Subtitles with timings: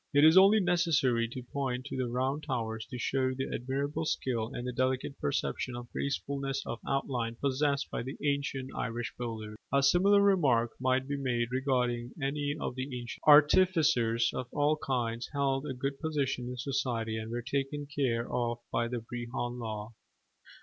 [0.15, 4.49] It is only necessary to point to the round towers to show the admirable skill
[4.51, 9.57] and the delicate perception of gracefulness of outline possessed by the ancient Irish builders.
[9.71, 13.27] A similar remark might be made regarding many of the ancient churches.
[13.59, 18.57] Artificers of all kinds held a good position in society and were taken care of
[18.73, 19.93] by the Brehon Law.